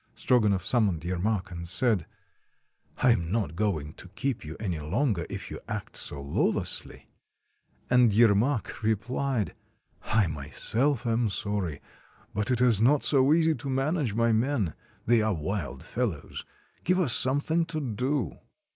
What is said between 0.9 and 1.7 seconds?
Yermak, and